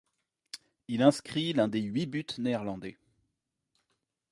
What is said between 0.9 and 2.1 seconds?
inscrit l'un des huit